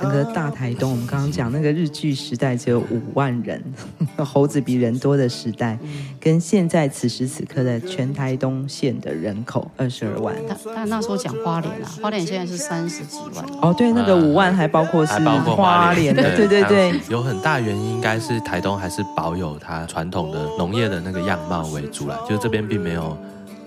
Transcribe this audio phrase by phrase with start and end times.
[0.00, 3.62] 整个大台东，我们刚刚讲那个日据时代只有五万人，
[4.24, 5.78] 猴子比人多的时代，
[6.20, 10.34] 跟现在此时此刻的全台东县的人口二十二万。
[10.48, 13.44] 但但那时候讲花莲啊，花莲现在是三十几万。
[13.60, 16.94] 哦，对，那个五万还包括是花莲的，对对对。
[17.08, 23.16] 有很大原因应该是台东还是保有它传统的农业的那个样貌为主啦，就是这边并没有。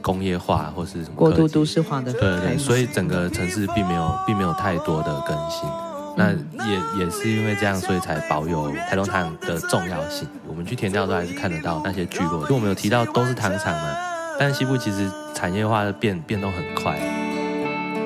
[0.04, 5.70] 工业化或是什么过度都市化的，对对对，所以整个城市并没有并没有太多的更新。
[6.16, 10.28] 那也也是因为这样，所以才保有台东糖的重要性。
[10.48, 13.96] 我们去田调都还是看得到那些聚落，就我们有提到都是糖厂嘛，
[14.38, 16.98] 但西部其实产业化的变变动很快。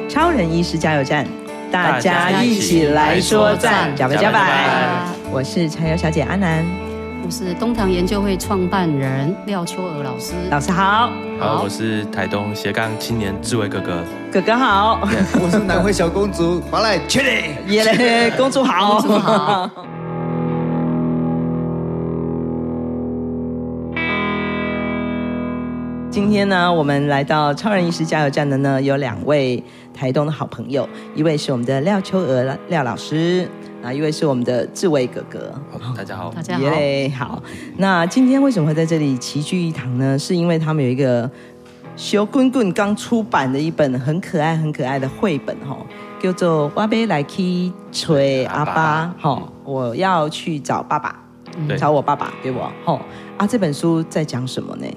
[0.08, 1.26] 超人医师加油站，
[1.72, 5.08] 大家一起来说赞，加白加白。
[5.32, 6.85] 我是柴油小姐阿南。
[7.26, 11.10] 我是东堂研究会创办人廖秋娥老师，老师好。
[11.40, 15.00] 好，我是台东斜杠青年志伟哥哥，哥哥好。
[15.42, 19.72] 我是南回小公主，马来去嘞，耶嘞，公主好，公主好。
[26.12, 29.64] 今天呢，我们来到超人医师加油站的呢，有两位
[29.96, 33.50] 台东的好朋友，一位是我们的廖秋娥廖老师。
[33.86, 35.54] 啊，一位是我们的志伟哥哥，
[35.96, 37.44] 大家好，大家好，耶，好。
[37.78, 40.18] 那今天为什么会在这里齐聚一堂呢？
[40.18, 41.30] 是因为他们有一个
[41.96, 45.78] 小滚滚刚出版的一本很可爱、很可爱的绘本，哈，
[46.20, 51.24] 叫做《我要来去吹阿爸》，哈，我要去找爸爸，
[51.78, 53.00] 找我爸爸给我，哈。
[53.38, 54.88] 啊，这本书在讲什么呢？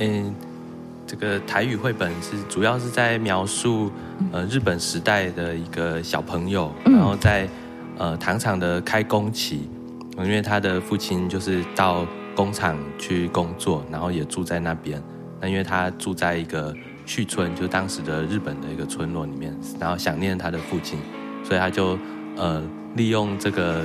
[0.00, 0.34] 嗯，
[1.06, 3.88] 这个台语绘本是主要是在描述
[4.32, 7.48] 呃日本时代的一个小朋友，然后在。
[7.98, 9.68] 呃，糖厂的开工期，
[10.18, 15.02] 因为他的父亲就是到工厂去工作，然后也住在那边。
[15.40, 16.72] 那因为他住在一个
[17.04, 21.00] 旭村，就当时的日本的一个村落里面，然后想念他的父亲，
[21.42, 21.98] 所以他就
[22.36, 22.62] 呃
[22.94, 23.84] 利用这个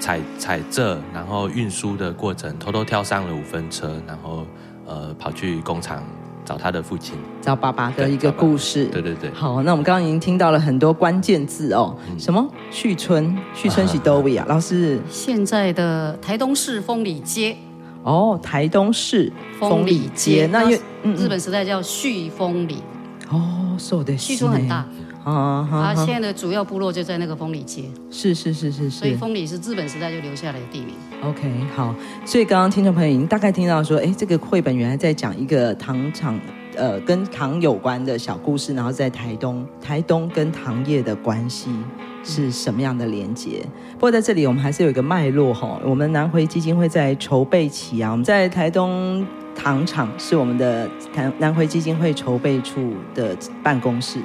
[0.00, 4.44] 采采蔗，然后运输的过程，偷偷跳上了五分车，然后
[4.86, 6.04] 呃跑去工厂。
[6.52, 8.84] 找他的父亲，找爸爸的一个故事。
[8.86, 9.30] 对对对。
[9.32, 13.34] 好，那我们刚刚已经听到了很多关键字哦，嗯、什么旭春？
[13.54, 14.44] 旭春是多维啊？
[14.50, 17.56] 老师，现在的台东市丰里街。
[18.02, 20.80] 哦，台东市丰里街，那因为
[21.16, 22.82] 日本时代叫旭丰里。
[23.30, 24.86] 哦，说的旭春很大。
[25.24, 30.94] 啊，啊，现在的主要部落就在那个风里街，是是是是是，所以风里是日本时代就留下来的地名。
[31.22, 31.94] OK，好，
[32.24, 36.38] 所以刚刚听众朋友已经大概听到说，哎，这个绘本原来在讲一个糖厂，
[36.74, 41.70] 呃，跟糖有关的小故事，然后在台东，台东跟糖业的关系
[42.24, 43.64] 是什么样的连接？
[43.94, 54.18] 不过在这里我们还是有一个脉络哈，我们南回基金会在筹备期啊，我们在台东糖厂是我们的台南回基金会筹备处的办公室。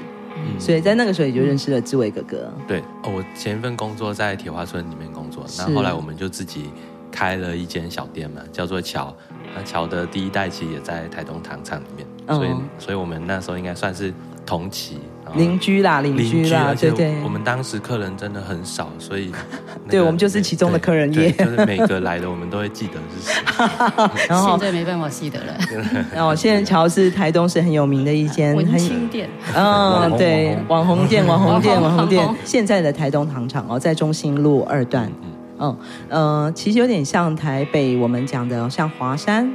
[0.46, 2.54] 嗯、所以在那个时候也就认识了志伟哥哥。
[2.68, 6.70] 对，哦，我前一份工作在铁花村里面工作，那后来我们就自己
[7.12, 9.16] 开了一间小店嘛，叫做乔。
[9.56, 14.14] 那乔的第一代其实也在台东糖厂里面，嗯、所以所以我们那时候应该算是
[14.46, 15.00] 同期。
[15.36, 17.16] 邻居啦，邻居啦，对对。
[17.24, 19.32] 我们当时客人真的很少，所以
[19.90, 21.32] 对我们就是其中的客人耶。
[21.32, 23.42] 就是每个来的我们都会记得是谁。
[24.30, 25.58] 然后现在没办法记得了。
[26.14, 29.30] 然后现在乔是台东是很有名的一间文青店。
[29.56, 32.28] 嗯，对，网红店，网红店，网红店。
[32.44, 35.12] 现在的台东糖厂哦，在中心路二段。
[35.60, 35.76] 嗯
[36.10, 39.52] 嗯，其实有点像台北我们讲的像华山。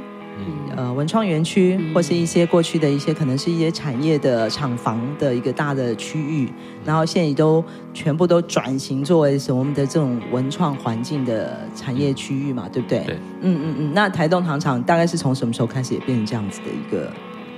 [0.75, 6.51] 呃，文创园区或是一些过去的一些，可能是一些产业的厂房的一个大的区域，
[6.83, 7.63] 然后现在也都
[7.93, 13.03] 全部都转型作为什么我们的这种文创环境的产业区域嘛，对不对？
[13.05, 13.93] 对，嗯嗯嗯。
[13.93, 17.11] 那台东糖厂大概是从什么时候开始也变成这样子的一个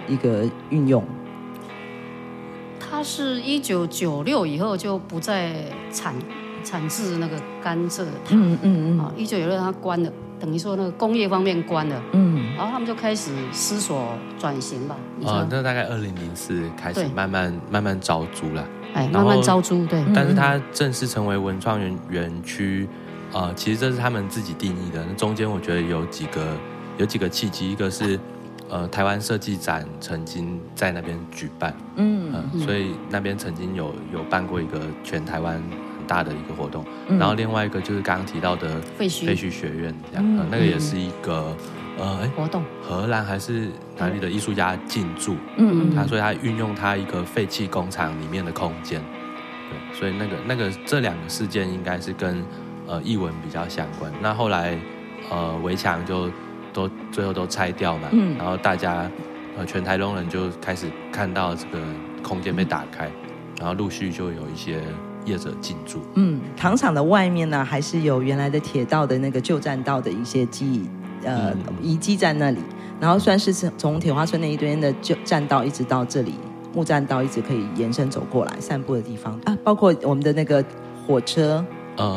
[0.10, 1.02] 一个运用？
[2.78, 5.54] 它是一九九六以后就不再
[5.92, 6.14] 产
[6.64, 10.12] 产制那个甘蔗糖，嗯嗯嗯，啊，一九九六它关了。
[10.38, 14.96] 等于说那个工业方面关了，嗯，然后他们就开始思索转型吧。
[15.24, 20.04] 哦，那大概二零零四开始慢慢慢慢招租了，哎，慢慢招租，对。
[20.14, 22.88] 但是它正式成为文创园园区，
[23.34, 25.06] 呃，其实这是他们自己定义的。
[25.08, 26.48] 那中间我觉得有几个
[26.98, 28.20] 有几个契机，一个是
[28.70, 35.86] 呃台湾设计展曾经在那边举办，嗯，呃、所以那边曾经有有办过一个全台湾很。
[36.08, 36.86] 大的一个活动，
[37.18, 41.52] 然后另外一个就是刚刚提到的废墟废墟学院，这样，那个也是一个
[41.98, 49.02] 呃，哎，活动，荷兰还是哪里的艺术家进驻，嗯嗯，他所以他运用他一个废弃工厂里面的空间，
[49.70, 52.44] 对，所以那个那个这两个事件应该是跟
[52.86, 54.12] 呃艺文比较相关。
[54.22, 54.78] 那后来
[55.30, 56.30] 呃围墙就
[56.74, 59.10] 都最后都拆掉嘛，嗯，然后大家
[59.58, 61.80] 呃全台东人就开始看到这个
[62.22, 63.10] 空间被打开，
[63.58, 64.82] 然后陆续就有一些。
[65.26, 66.04] 业者进驻。
[66.14, 70.88] 嗯，糖厂的外面呢，还是有原来的铁道的那个旧栈道的一些记忆
[71.26, 72.60] 呃遗迹在那里，
[73.00, 76.36] 然后算是从铁花村那一边的旧栈道一直到这里
[76.74, 79.38] 木栈道，一直可以延伸走过来散步的地方。
[79.46, 80.64] 啊，包括我们的那个
[81.06, 81.66] 火车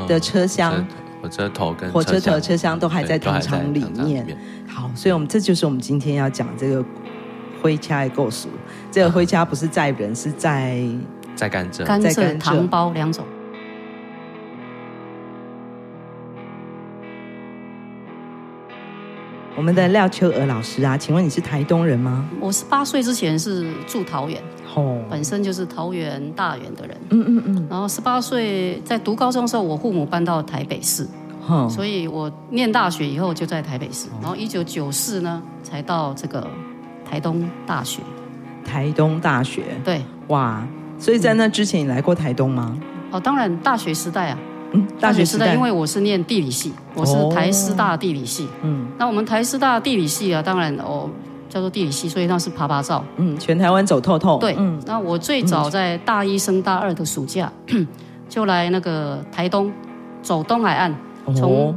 [0.07, 0.75] 的车厢。
[0.77, 0.87] 嗯
[1.21, 2.79] 火车头跟火车头车厢。
[2.79, 4.25] 都还在糖厂里面。
[4.69, 6.85] 好，所以我们这就是我们今天要讲这个
[7.61, 8.49] 灰掐的构想。
[8.89, 10.81] 这个灰掐不是在人，是在
[11.35, 12.39] 在甘蔗、甘蔗。
[12.39, 13.25] 糖包两种。
[19.59, 22.25] 我们的廖秋娥老师啊，请问你是台东人吗？
[22.41, 24.41] 我十八岁之前是住桃园，
[24.77, 26.97] 哦，本身就是桃园大园的人。
[27.11, 27.67] 嗯嗯嗯。
[27.69, 31.05] 然后十八岁在读高中的时候，我父母搬到台北市，
[31.49, 34.07] 哦，所以我念大学以后就在台北市。
[34.23, 36.47] 然后一九九四呢，才到这个
[37.05, 38.01] 台东大学。
[38.65, 39.65] 台东大学。
[39.85, 40.01] 对。
[40.29, 40.65] 哇，
[41.01, 42.79] 所以在那之前你来过台东吗？
[43.11, 44.39] 哦，当然，大学时代啊。
[44.73, 48.47] 嗯，大学时代，因为我是念地理系，我是台师大地理系。
[48.63, 51.09] 嗯，那我们台师大地理系啊，当然哦，
[51.49, 53.05] 叫做地理系，所以那是爬爬照。
[53.17, 54.39] 嗯，全台湾走透透。
[54.39, 57.51] 对，嗯，那我最早在大一升大二的暑假，
[58.29, 59.73] 就来那个台东
[60.23, 60.95] 走东海岸，
[61.35, 61.75] 从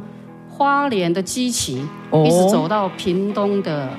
[0.50, 1.86] 花莲的基期
[2.26, 3.90] 一直走到屏东的。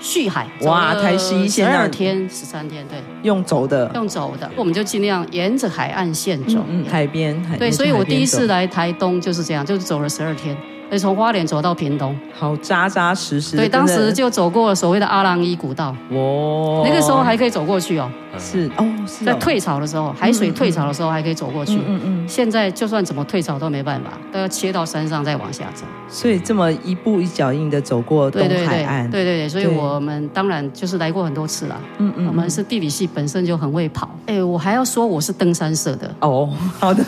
[0.00, 10.56] 旭海哇，台十一线十二天十三天，对，用走的，用走的，我们就尽量沿着海岸线走，嗯，海边，海，对，所以我第一次来台东就是这样，就是走了十二天。
[10.96, 13.56] 从花莲走到屏东，好扎扎实实。
[13.56, 15.88] 对，当时就走过了所谓的阿朗伊古道。
[16.10, 18.08] 哇，那个时候还可以走过去哦。
[18.38, 21.76] 是哦，是在退潮的时候，海水退潮的时候还可以走过去。
[21.88, 22.28] 嗯嗯。
[22.28, 25.84] 现在就算怎么退潮都没办法，都要切到山上再往下走。
[26.08, 29.10] 所以这么一步一脚印的走过东海岸。
[29.10, 31.80] 对对对，所以我们当然就是来过很多次了。
[31.98, 32.26] 嗯嗯。
[32.28, 34.08] 我们是地理系，本身就很会跑。
[34.26, 36.08] 哎，我还要说我是登山社的。
[36.20, 36.48] 哦，
[36.78, 37.02] 好的。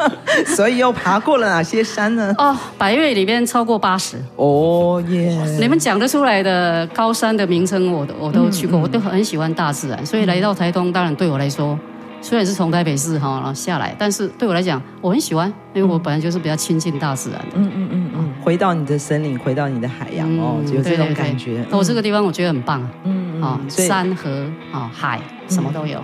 [0.54, 2.34] 所以又爬过了哪些山呢？
[2.36, 5.34] 哦，百岳里边超过八十哦耶！
[5.58, 11.78] 你们讲得出来的高山的名称，我都我都去过，我都很喜欢大自然，所以来到台东，当然对我来说，
[12.20, 17.52] 虽然是从台北市哈然后下来，但是对我来讲，我很喜欢，因为我本来就是比较亲近大自然的。
[17.54, 21.64] 嗯嗯嗯嗯，回到你的森林，回到你的海洋哦，有这种感觉。
[21.70, 22.86] 我这个地方我觉得很棒。
[23.04, 25.18] 嗯嗯，山河啊海
[25.48, 25.98] 什么都有。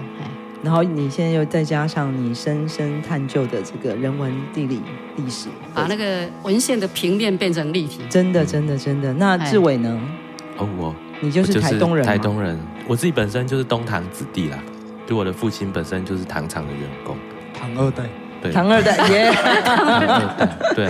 [0.63, 4.83] 然后你现在又再加上你深深探究的这个人文地理
[5.17, 9.13] 历史，把那个文献的平面变成立体，真的真的真的。
[9.15, 10.01] 那志伟呢？
[10.59, 10.95] 哦，我。
[11.23, 12.59] 你就是台东人，台东人，
[12.89, 14.59] 我自己本身就是东堂子弟啦，
[15.07, 17.15] 就我的父亲本身就是糖厂的员工，
[17.53, 18.05] 糖二代，
[18.41, 20.89] 对，糖二代 耶，糖二代，对，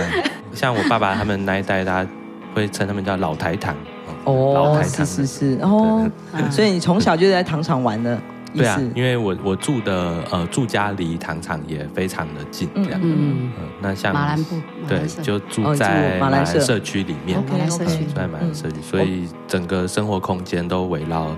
[0.53, 2.09] 像我爸爸他们那一代，大家
[2.55, 3.75] 会称他们叫老台糖，
[4.23, 6.09] 哦，老台糖，是是是，哦，
[6.49, 8.17] 所以你从小就在糖厂玩的。
[8.53, 12.99] 对啊，因为我我住的呃住家离糖厂也非常的近，这样。
[13.01, 13.67] 嗯嗯。
[13.81, 17.41] 那像马兰部，对，就住在马兰社区里面。
[17.49, 18.03] 马兰社区。
[18.05, 21.35] 住在马兰社区，所以整个生活空间都围绕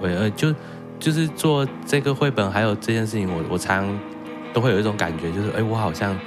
[0.00, 0.54] 围呃就
[0.98, 3.86] 就是做这个绘本，还有这件事情，我我常
[4.52, 6.18] 都会有一种感觉，就是哎，我好像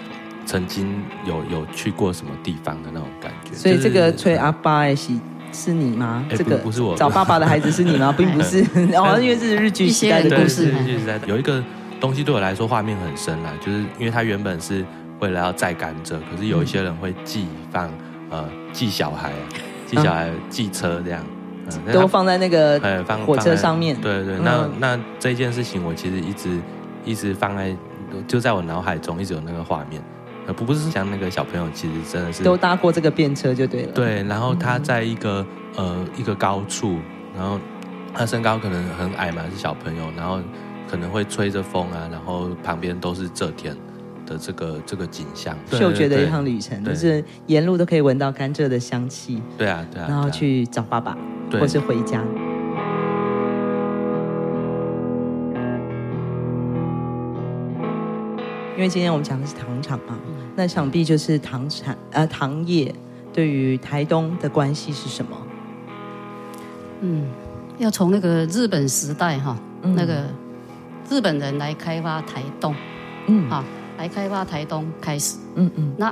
[0.45, 3.55] 曾经有有去过什么地方的那种感觉。
[3.55, 5.19] 所以这个吹阿巴艾西。
[5.51, 6.25] 是你吗？
[6.29, 8.13] 这个不是我找爸爸的孩子是你吗？
[8.17, 8.59] 并不是，
[8.95, 10.69] 哦，因为这是日剧时代的故事。
[10.69, 11.63] 日剧时代有一个
[11.99, 14.85] 东西对我来说画面很深啦，就是因为它原本是
[15.19, 17.89] 为了要载甘蔗，可是有一些人会寄放
[18.29, 19.31] 呃寄小孩，
[19.85, 21.23] 寄小孩寄车这样，
[21.91, 23.95] 都放在那个放火车上面。
[23.99, 26.59] 对对，那那这件事情我其实一直
[27.03, 27.75] 一直放在
[28.27, 30.01] 就在我脑海中一直有那个画面。
[30.53, 33.91] 不不是像那个小朋友，其实真的是都搭过这个便车就对了。
[33.93, 35.45] 对，然后他在一个、
[35.77, 36.97] 嗯、呃一个高处，
[37.35, 37.59] 然后
[38.13, 40.39] 他身高可能很矮嘛，是小朋友，然后
[40.89, 43.75] 可能会吹着风啊，然后旁边都是蔗田
[44.25, 49.41] 的这个这个景象，嗅觉的一趟旅程，就是沿路都可以闻到甘蔗的香气。
[49.57, 51.17] 对啊，对啊，然后去找爸爸，
[51.49, 52.23] 对或是回家。
[58.75, 60.15] 因为今天我们讲的是糖厂嘛，
[60.57, 62.91] 那想必就是糖产呃糖业
[63.31, 65.37] 对于台东的关系是什么？
[67.01, 67.27] 嗯，
[67.77, 70.23] 要从那个日本时代哈，嗯、那个
[71.07, 72.73] 日本人来开发台东，
[73.27, 73.63] 嗯，啊，
[73.99, 76.11] 来开发台东开始，嗯嗯，嗯那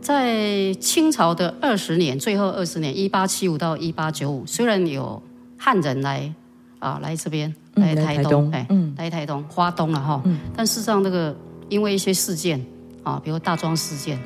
[0.00, 5.22] 在清朝的二十年，最后二十年，一八七五到一八九五，虽然有
[5.56, 6.34] 汉人来
[6.80, 11.32] 啊来这边来台东，哎，嗯，来台东花东了哈，嗯，但事实上那个。
[11.70, 12.60] 因为一些事件
[13.02, 14.18] 啊，比如大庄事件，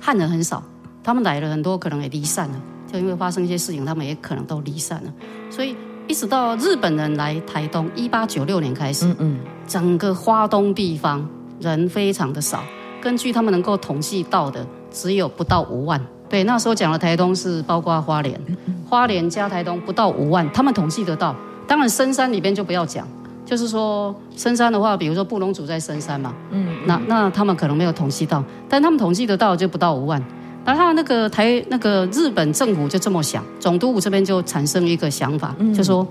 [0.00, 0.62] 汉人很少，
[1.02, 2.60] 他们来了很多，可能也离散了。
[2.92, 5.12] 就因为发生一些事情，他们也可能都离散了。
[5.48, 5.76] 所以
[6.08, 11.24] 一直到日本人来台东，一八九六年开始，嗯嗯，整个花东地方
[11.60, 12.64] 人非常的少，
[13.00, 16.04] 根据他们能够统计到的，只有不到五万。
[16.28, 18.40] 对，那时候讲的台东是包括花莲，
[18.88, 21.34] 花莲加台东不到五万，他们统计得到。
[21.68, 23.06] 当然深山里边就不要讲，
[23.50, 30.22] 就是说深山的话，比如说布农族在深山嘛，嗯，嗯，那那他们可能没有统计到，但他们统计得到就不到五万。
[30.64, 36.06] 那他那个台那个日本政府就这么想，总督府这边就产生一个想法，嗯、就说，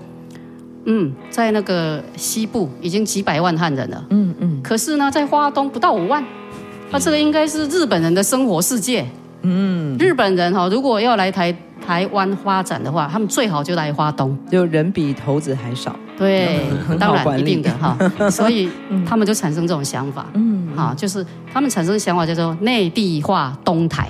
[0.84, 6.22] 嗯，在那个西部已经几百万汉人了，嗯嗯，可是呢，在花东不到五万，
[6.90, 9.06] 那这个应该是日本人的生活世界。
[9.40, 11.56] 嗯，日本人哈，如果要来台
[11.86, 15.96] 台湾发展的话，他们最好就来花东，就人比头子还少。
[16.20, 17.96] 对，当然一定的哈，
[18.28, 18.68] 所以
[19.06, 20.26] 他们就产生这种想法。
[20.34, 24.06] 嗯，哈，就是他们产生想法叫做内地化东台。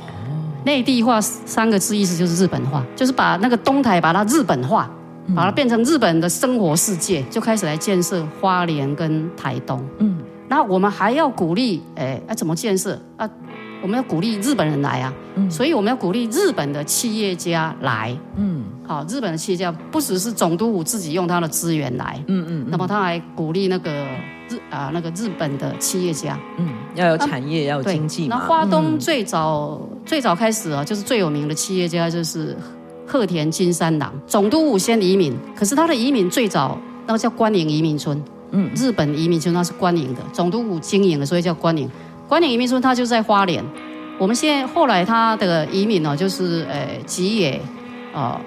[0.00, 0.32] 哦，
[0.64, 4.90] 内地化三个字意思就是日本化，就是把那个东台把它日本化，
[5.36, 9.78] 把它变成日本的生活世界，就开始来建设花莲跟台东。
[9.98, 10.16] 嗯，
[10.48, 13.28] 那我们还要鼓励，哎，要怎么建设啊？
[13.82, 18.16] 我们要鼓励日本人来啊，嗯、所以我们要鼓励日本的企业家来。
[18.36, 23.90] 嗯，好，日本的企业家不只是总督府自己用他的资源来，嗯嗯，嗯那么他还鼓励那个
[24.48, 28.28] 日啊那个日本的企业家，嗯，要有产业，啊、要有经济。
[28.28, 32.56] 那花东最早、嗯、最早开始啊，就是最有名的企业家就是
[33.04, 34.12] 鹤田金三郎。
[34.28, 38.22] 总督府先移民，可是他的移民最早那个叫官营移民村，
[38.52, 41.90] 嗯，日本移民村那是官营的，总督府经营的，所以叫官营。
[42.32, 43.62] 官营移民村，它就在花莲。
[44.18, 47.60] 我们现在后来它的移民呢，就是呃吉野，
[48.14, 48.40] 呃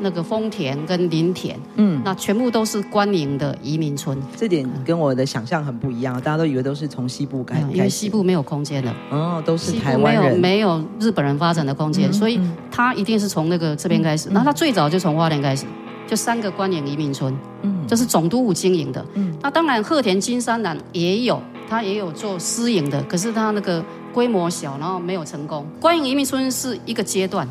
[0.00, 4.20] 那个丰田跟林田，嗯，那全部都是关岭的移民村。
[4.36, 8.92] 这点跟我的想象很不一样，大家都以为都是从西部开始，因为西部没有空间了。
[9.12, 14.28] 哦，都是台湾人，没有没有日本人发展的空间，所以他一定是从那个这边开始。
[14.32, 15.66] 那他最早就从花莲开始，
[16.10, 19.06] 就三个官营移民村，嗯，这是总督府经营的。
[19.14, 21.40] 嗯，那当然鹤田金山南也有。
[21.68, 23.80] 他也有做私营的，可是他那个
[24.12, 25.64] 规模小，然后没有成功。
[25.80, 27.48] 官营移民村是一个阶段，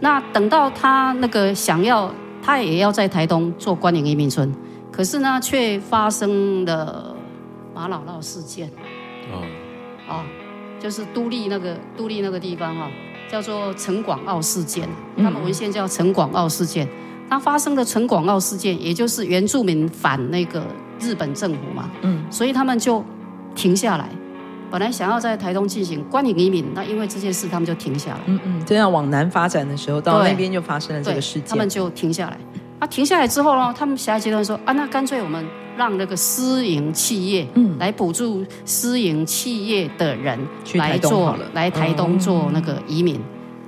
[0.00, 2.10] 那等到他那个想要，
[2.42, 4.50] 他也要在台东做官营移民村，
[4.90, 7.14] 可是呢，却发生了
[7.74, 8.66] 马老闹事件。
[9.30, 9.44] 哦，
[10.08, 10.24] 哦，
[10.80, 12.88] 就是都立那个都立那个地方哈、哦，
[13.30, 14.88] 叫做陈广澳事件，
[15.18, 16.88] 他们文献叫陈广澳事件。
[17.30, 20.62] 它发生的陈广澳事件，也就是原住民反那个
[21.00, 21.88] 日本政府嘛。
[22.02, 23.02] 嗯，所以他们就。
[23.52, 24.08] 停下来，
[24.70, 28.20] 本来想要在台东进行官营移民，那因为这件事，他们就停下来。
[28.26, 32.38] 嗯嗯，这样往南发展的时候，到那边就发生了这个事件，他们就停下来。
[32.78, 35.44] 啊，停下来之后呢，他们下一阶段说啊，那干脆我们
[35.76, 40.38] 让那个私营企业，嗯，来补助私营企业的人
[40.74, 43.20] 来做来台东做那个移民。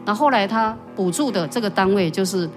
[0.05, 2.49] 那、后来他补助的这个单位就是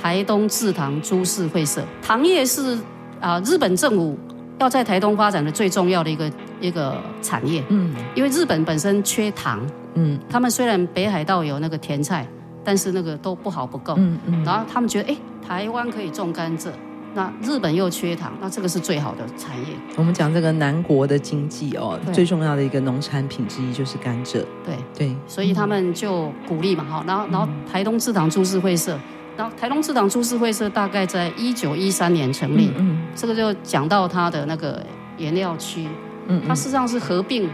[0.00, 2.78] 台东制糖株式会社，糖业是
[3.20, 4.18] 啊，日本政府。
[4.60, 9.60] 要在台东发展的最重要的一个一个产业，嗯，因为日本本身缺糖，
[9.94, 12.24] 嗯，他们虽然北海道有那个甜菜，
[12.62, 16.68] 但是那个都不好不够，嗯嗯，然后他们觉得，哎，台湾可以种甘蔗，
[17.14, 19.66] 那日本又缺糖，那这个是最好的产业。
[19.96, 24.34] 我们讲这个南国的经济哦，最重要的一个农产品之一就是甘蔗，
[24.64, 24.76] 对。
[24.94, 28.96] 对，对所以他们就鼓励嘛，哈，然后然后台东制糖株式会社。
[29.36, 32.98] 然后台东制糖株式会社大概在一九一三年成立，嗯，嗯。
[33.14, 34.84] 这个就讲到它的那个
[35.18, 35.88] 原料区，
[36.28, 36.42] 嗯，嗯。
[36.46, 37.48] 它事实上是合并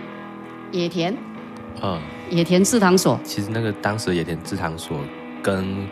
[0.72, 1.16] 野田，
[1.82, 3.18] 嗯，野田制糖所。
[3.24, 4.98] 其实那个当时野田制糖所
[5.42, 5.88] 跟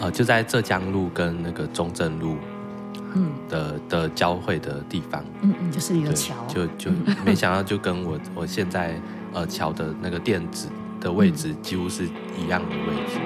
[0.00, 2.36] 呃就在浙江路跟那个中正路，
[3.14, 3.30] 嗯。
[3.50, 6.90] 的的交汇的地方，嗯嗯，就是你的桥，就就
[7.26, 8.94] 没想到就跟我我现在
[9.34, 12.04] 呃桥的那个店址的位置几乎是
[12.38, 13.20] 一样的位置。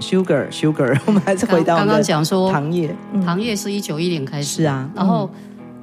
[0.00, 5.30] Sugar Sugar， 我们还是回到刚刚讲说糖业，糖业是一九一零开始，是啊，然后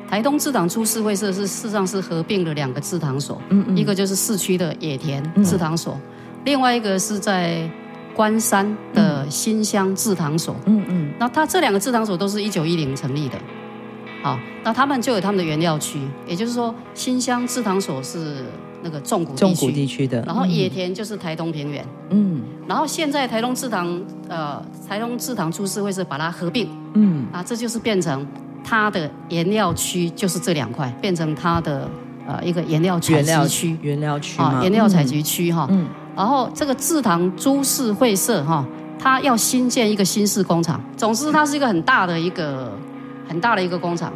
[0.09, 5.97] 台东制糖株式会社是事实上是合并了两个制糖所，嗯嗯，一个就是市区的野田制糖所，
[6.45, 7.69] 另外一个是在
[8.15, 13.37] 关山的新乡制糖所，嗯嗯，那它这两个制糖所都是一九一零成立的，
[14.21, 18.43] 好，那他们就有他们的原料区，也就是说新乡制糖所是。
[18.83, 22.41] 那个重谷地区，地区的，然后野田就是台东平原，嗯，
[22.71, 28.25] 然后现在台东制糖，呃，台东制糖株式会社把它合并，嗯，啊，这就是变成
[28.63, 31.85] 它的原料区，就是这两块，变成它的
[32.25, 35.85] 呃一个原料采集区，原料区啊，原料采集区哈，嗯，
[36.15, 38.65] 然后这个制糖株式会社哈，
[38.97, 42.71] 它要新建一个新式工厂，总之它是一个很大的一个
[43.27, 44.13] 很大的一个工厂，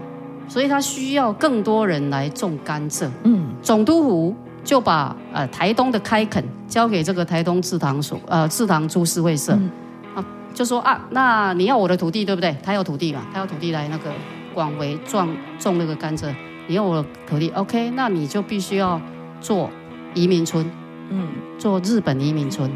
[0.48, 4.36] 所以它需要更多人来种甘蔗，嗯，总督府。
[4.66, 9.70] 就把呃台东的开垦交给这个台东制糖所呃制糖株式会社，嗯、
[10.16, 12.54] 啊，就说啊，那你要我的土地对不对？
[12.64, 14.12] 他要土地嘛，他要土地来那个
[14.54, 15.30] 广为种
[15.60, 16.34] 种那个甘蔗。
[16.68, 19.00] 你要我的土地，OK，那你就必须要
[19.40, 19.70] 做
[20.16, 20.68] 移民村，
[21.12, 21.28] 嗯，
[21.60, 22.70] 做日本移民村。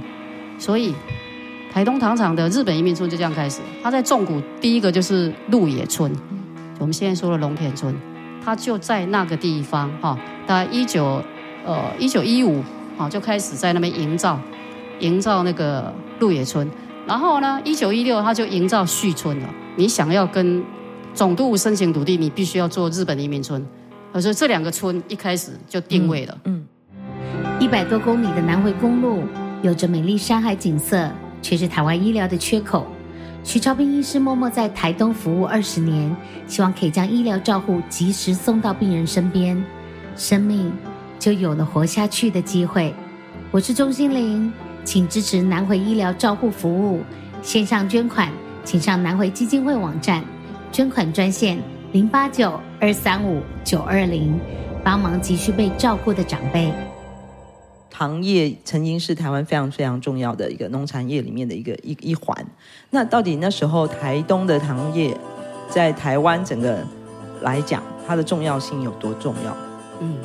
[0.59, 0.93] 所以
[1.73, 3.61] 台东糖厂的日本移民村就这样开始。
[3.81, 6.15] 他在纵谷第一个就是鹿野村，
[6.77, 7.95] 我们现在说的龙田村，
[8.45, 10.15] 他就在那个地方哈，
[10.45, 11.23] 大概一九
[11.69, 12.63] 呃一九一五
[12.97, 14.39] 啊就开始在那边营造
[15.01, 16.67] 营造那个鹿野村，
[17.05, 19.47] 然后呢一九一六他就营造旭村了。
[19.75, 20.63] 你想要跟
[21.13, 23.63] 总督申请土地，你必须要做日本移民村。
[24.19, 26.35] 所以这两个村一开始就定位了。
[26.45, 26.65] 嗯，
[27.59, 29.21] 一百多公里的南回公路，
[29.61, 31.07] 有着美丽山海景色，
[31.43, 32.87] 却是台湾医疗的缺口。
[33.43, 36.13] 徐超斌医师默默在台东服务二十年，
[36.47, 39.63] 希望可以将医疗照护及时送到病人身边，
[40.17, 40.73] 生命
[41.19, 42.93] 就有了活下去的机会。
[43.51, 44.51] 我是钟心玲，
[44.85, 47.01] 请支持南回医疗照护服务，
[47.41, 48.31] 线上捐款，
[48.63, 50.23] 请上南回基金会网站
[50.71, 51.59] 捐款专线。
[51.91, 54.39] 零八九二三五九二零，
[54.83, 56.71] 帮忙急需被照顾的长辈。
[57.89, 62.45] 糖业曾经是台湾非常非常重要的一个农产业里面的一个一一环。
[62.91, 65.17] 那到底那时候台东的糖业
[65.67, 66.77] 在台湾整个
[67.41, 69.57] 来讲，它的重要性有多重要？
[69.99, 70.15] 嗯，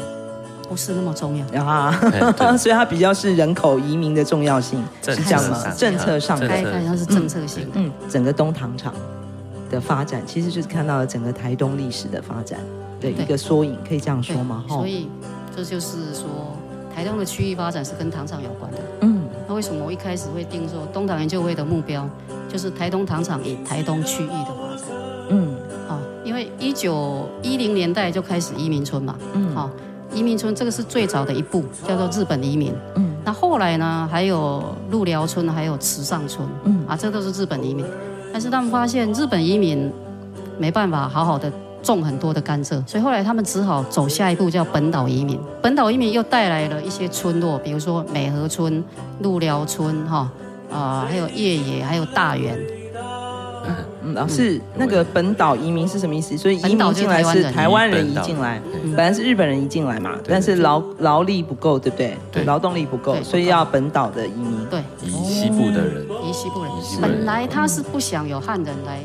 [0.74, 1.92] 不是那么重要啊，
[2.58, 5.72] 所以它比较是人口移民的重要性，是这样吗？
[5.76, 7.68] 政策上，它它是政策性。
[7.74, 8.92] 嗯，整个东糖厂。
[9.70, 12.60] 的发展其实就是看到了整个台东历史的发展
[13.00, 14.62] 的一个缩影，可以这样说吗？
[14.68, 15.08] 所以
[15.56, 16.54] 这就是说，
[16.94, 18.78] 台东的区域发展是跟糖厂有关的。
[19.00, 22.08] 嗯，那为什么我一开始会定说东糖研究会的目标
[22.48, 24.86] 就是台东糖厂以台东区域的发展？
[25.30, 25.56] 嗯，
[25.88, 29.16] 好，因为一九一零年代就开始移民村嘛。
[29.32, 29.70] 嗯，好，
[30.14, 32.72] 移民村这个是最早的一步，叫做日本移民。
[32.94, 36.48] 嗯，那后来呢，还有鹿寮村，还有池上村。
[36.64, 37.84] 嗯，啊，这都是日本移民。
[38.32, 39.92] 但是他们发现日本移民
[40.58, 45.38] 没办法好好的种很多的甘蔗，所以后来他们只好走下一步，叫本岛移民。
[45.60, 48.82] 本岛移民又带来了一些村落，比如说美和村、
[49.20, 50.30] 鹿寮村，哈
[50.72, 52.58] 啊，还有叶野，还有大园。
[53.66, 56.36] 嗯，老师，那个本岛移民是什么意思？
[56.36, 58.60] 所以移民进来是台湾人移进来，
[58.94, 62.16] 本来是日本人移进来嘛，但是劳劳力不够，对不对？
[62.30, 64.58] 对，劳动力不够，所以要本岛的移民。
[64.70, 66.72] 对，移西部的人，移西部人。
[67.00, 68.98] 本来他是不想有汉人来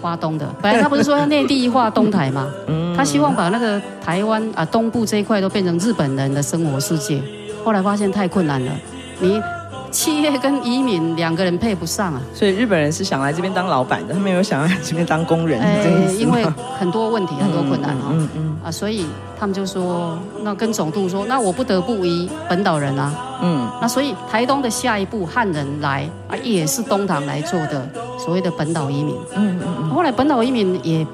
[0.00, 2.48] 花东的，本来他不是说要内地化东台吗？
[2.96, 7.20] 他希望把那个台湾啊东部这一块都变成日本人的生活世界，
[7.64, 8.72] 后来发现太困难了，
[9.20, 9.40] 你。
[9.90, 15.60] 企业跟移民两个人配不上啊，所以日本人是想来这边当老板的，他没有想来这边当工人。
[15.60, 15.84] 哎，
[16.18, 16.44] 因为
[16.78, 19.06] 很多问题，很多困难啊，嗯嗯啊，所以
[19.38, 31.06] 他们就说，那跟总督说，那我不得不移本岛人啊，嗯，那所以台东的下一步汉人来啊，也是东糖来做的所谓的本岛移民，嗯嗯嗯，后来本岛移民也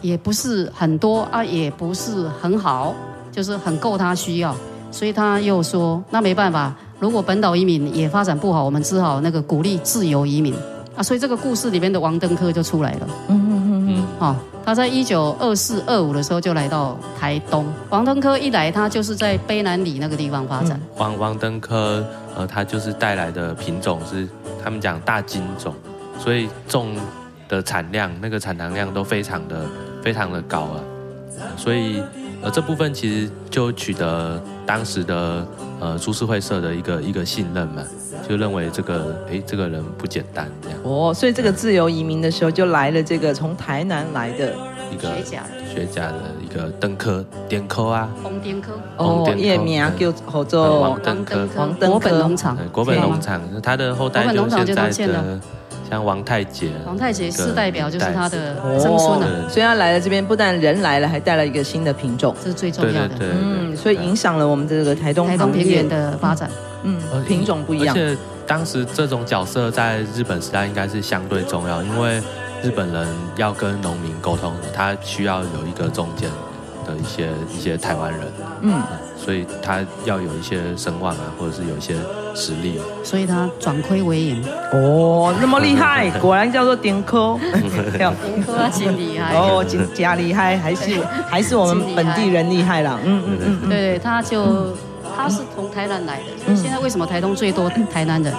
[0.00, 2.94] 也不是很多啊，也不是很好，
[3.30, 4.54] 就是很够他需要，
[4.90, 6.74] 所以他又说，那没办法。
[6.98, 10.54] 如果本岛移民也发展不好，我们只好那个鼓励自由移民
[10.96, 13.08] 啊，所以这个故事里面的王登科就出来了。
[13.28, 17.66] 嗯嗯嗯嗯，好，他在一九二四二五的时候就来到台东。
[17.90, 20.80] 王登科一来，他就是在卑南里那个地方发展。
[20.96, 22.04] 王王登科，
[22.36, 24.28] 呃，他就是带来的品种是
[24.62, 25.74] 他们讲大金种，
[26.18, 26.94] 所以种
[27.48, 29.66] 的产量那个产糖量都非常的
[30.02, 30.80] 非常的高啊，
[31.56, 32.00] 所以
[32.40, 35.46] 呃这部分其实就取得当时的。
[35.80, 37.82] 呃，株式会社的一个一个信任嘛，
[38.26, 40.78] 就认为这个哎，这个人不简单这样。
[40.82, 44.54] 哦，所以这个自由移民的时候，就来了这个从台南来的
[44.90, 45.42] 一个学家。
[45.68, 48.72] 学家的一个登科典科啊，黄典科。
[48.96, 51.90] 哦，叶名叫叫做黄登科，黄登科。
[51.90, 55.38] 国本农场，国本农场，他的后代就现在的
[55.90, 63.76] 像王太杰，王太杰是代表就是他的曾孙啊，所以他来了这边，不但人来了，还带了一个新的品种，这是最重要的，嗯。
[63.76, 66.48] 所以影响了我们这个台东台东平原的发展，
[66.84, 67.94] 嗯，品种不一样。
[67.94, 68.16] 而且
[68.46, 72.22] 当时这种角色在日本时代应该是相对重要，因为
[72.62, 76.30] 日本人要跟农民沟通，他需要有一个中间
[76.84, 78.20] 的一些一些台湾人，
[78.62, 78.82] 嗯，
[79.16, 81.94] 所以他要有一些声望啊，或者是有一些
[82.34, 84.44] 实力，所以他转亏为盈。
[84.72, 89.34] 哦，那么厉害， 果然叫做丁科， 丁科真厉害。
[89.34, 94.74] 哦，真加厉害，还是还是我们本地人厉害了，嗯嗯嗯，对对，他就
[95.16, 98.32] 他是从台南来的，现在为什么台东最多台南人？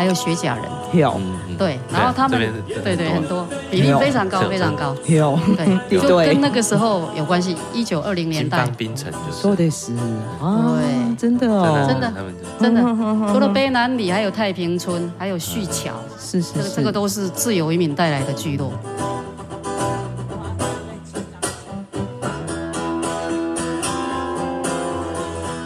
[0.00, 0.64] 还有雪甲人，
[0.98, 1.20] 有，
[1.58, 2.40] 对，然后他们
[2.82, 7.54] 对对很多比例非常高非常高，有，对， 就跟那个时候有关系。
[7.74, 9.42] 一九二零年代，冰城就是。
[9.42, 12.10] 说的是，对，真的哦，真的
[12.58, 12.80] 真的，
[13.30, 18.72] 除了卑南里，还有太平村，还有旭桥，是是，这个这个都是自由移民带来的聚落。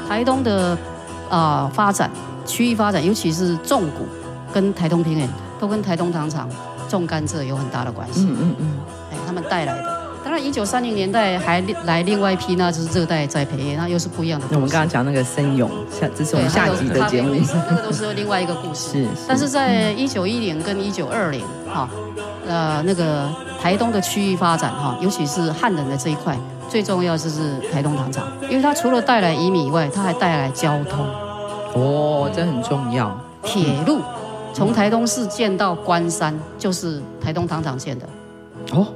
[0.09, 0.77] 台东的
[1.31, 2.11] 啊发展，
[2.45, 4.05] 区域发展，尤其是重谷
[4.55, 6.49] 跟台东平原，都跟台东糖厂
[6.89, 8.25] 种甘蔗有很大的关系。
[8.29, 10.05] 嗯嗯嗯，哎，他们带来的。
[10.23, 14.47] 当然，一九三零年代还来另外一批，那就是热带栽培业，那又是不一样的。
[14.53, 17.35] 我们刚刚讲那个森永，下这是我们下集的节目，
[17.69, 19.03] 那个都是另外一个故事。
[19.17, 21.89] 是，但是在一九一零跟一九二零，哈，
[22.47, 23.29] 呃，那个
[23.61, 26.39] 台东的区域发展，哈，尤其是汉人的这一块。
[26.71, 31.05] 最重要就是台东糖厂，因为它除了带来移民以外，它还带来交通。
[31.75, 33.15] 哦，这很重要。
[33.43, 34.01] 铁路
[34.55, 38.09] 从台东市建到关山，就是台东糖厂建的。
[38.71, 38.87] 哦。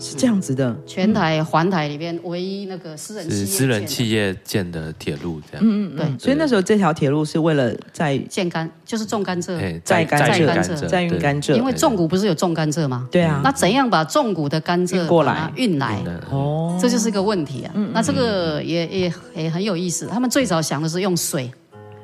[0.00, 5.66] 是这样子的，全台环台里边唯一那个私人企业私人企业建的铁路，这样。
[5.66, 6.18] 嗯嗯，对。
[6.20, 11.56] 所以那时候这条铁路是为了在建甘，就是种甘蔗，在甘蔗，在运甘蔗。
[11.56, 13.08] 因为纵谷不是有种甘蔗吗？
[13.10, 13.40] 对啊。
[13.42, 16.00] 那怎样把纵谷的甘蔗过来运来？
[16.30, 17.74] 哦，这就是一个问题啊。
[17.92, 20.06] 那这个也也也很有意思。
[20.06, 21.50] 他们最早想的是用水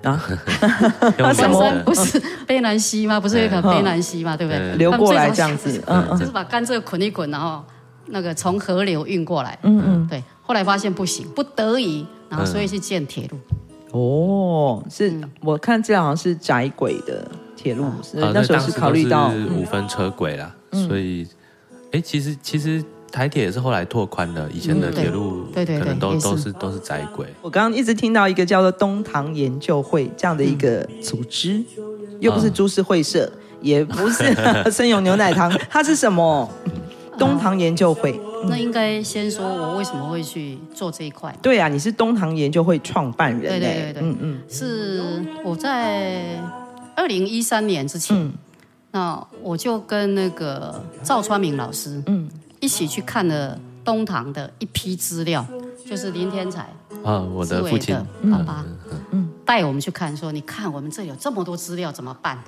[0.04, 0.22] 啊，
[1.18, 1.82] 用什么？
[1.84, 3.18] 不是卑南溪吗？
[3.18, 4.36] 不是有一条卑南溪吗？
[4.36, 4.76] 对不对？
[4.76, 7.62] 流过来这样子，嗯，就是把甘蔗捆一捆，然后。
[8.08, 13.38] 那个从河流运过来，嗯嗯，对，后来发现不行，不得已，然后所以去建铁路。
[13.92, 20.54] 哦，是我看这好像是窄轨的铁路，是那时候是考虑到五分车轨啦，
[20.86, 21.26] 所以，
[21.92, 22.84] 哎，其实其实
[23.14, 27.29] 台铁也是后来拓宽的，以前的铁路对对可能都都是都是窄轨。
[27.40, 31.62] 我刚刚一直听到一个叫做东唐研究会这样的一个组织，
[32.18, 34.35] 又不是株式会社，也不是
[34.68, 36.50] 森永牛奶糖，它是什么？
[37.16, 41.33] 东唐研究会，嗯、那应该先说我为什么会去做这一块。
[41.40, 43.42] 对啊，你是东唐研究会创办人。
[43.42, 45.00] 对对对对，嗯嗯，是
[45.44, 46.37] 我在
[46.96, 48.33] 二零一三年之前，嗯、
[48.90, 52.29] 那我就跟那个赵川明老师，嗯，
[52.64, 55.46] 一起去看了东堂的一批资料，
[55.87, 56.62] 就是林天才
[57.05, 57.94] 啊，我的父亲
[58.33, 58.64] 爸爸，
[59.11, 62.42] 嗯，带我们去看，说你看我们这有这么多资料怎么办？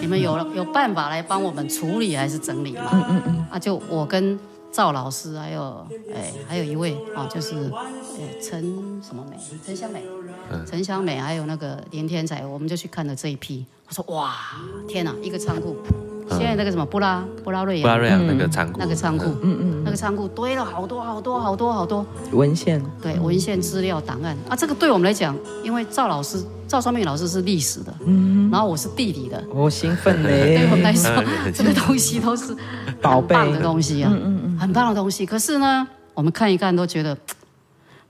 [0.00, 2.90] 你们有有办法来帮我们处理还是整理吗？
[2.92, 3.46] 嗯嗯嗯。
[3.48, 4.36] 啊，就我跟
[4.72, 7.54] 赵老师，还有哎，还有一位啊，就是
[8.18, 10.02] 哎陈什么美，陈香美，
[10.66, 13.64] 陈香美，还有那个林天才，我们就去看了这一批。
[13.86, 14.34] 我说哇，
[14.88, 15.76] 天哪，一个仓库。
[16.30, 19.58] 现在那个什么布拉布拉瑞扬，布拉瑞扬那个仓库，那个仓库，嗯。
[19.60, 22.04] 嗯，那个仓库堆了好多好多好多好多。
[22.32, 24.36] 文献，对，文献资料档案。
[24.48, 26.38] 啊，这个对我们来讲，因为赵老师
[26.68, 31.10] 赵双明老师是历史的，嗯，然后我是地理的，我兴奋嘞， 对我们来说，
[31.52, 32.54] 这个东西都是
[33.00, 35.26] 宝贝的东西啊，嗯嗯嗯，很棒的东西。
[35.26, 37.16] 可是呢，我们看一看都觉得。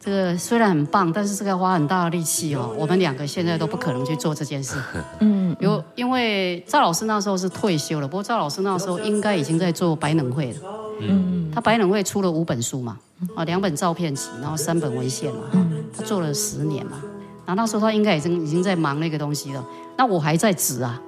[0.02, 2.74] 这个虽然很棒，但是这个要花很大的力气哦。
[2.78, 4.82] 我们两个现在都不可能去做这件事。
[5.18, 10.58] 嗯，有因为赵老师那时候是退休了，不过赵老师那时候应该已经在做百能会了。
[11.00, 12.96] 嗯，他百能会出了五本书嘛，
[13.34, 15.42] 啊，两本照片集，然后三本文献嘛。
[15.94, 16.92] 他做了十年嘛，
[17.44, 19.62] 然后那时候他应该已经已经在忙那个东西了。
[19.98, 20.98] 那我还在职啊，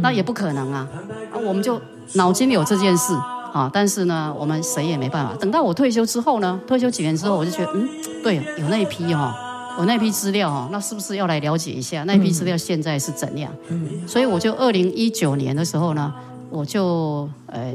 [0.00, 0.88] 那也不可能啊。
[1.32, 1.80] 啊，我们就
[2.12, 3.12] 脑筋里有这件事。
[3.56, 5.34] 啊，但是呢，我们谁也没办法。
[5.36, 7.88] 等到我退休之后呢，退休几年之后，我就觉得，嗯，
[8.22, 13.50] 对，有那一批哈、哦，有那批资料哈，那是不是要来了解一下那一批资料现在是怎样？
[13.68, 16.12] 嗯，所以我就二零一九年的时候呢，
[16.50, 17.72] 我就呃，